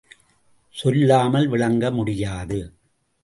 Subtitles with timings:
[0.69, 2.73] சொல்லால் விளக்க முடியாது.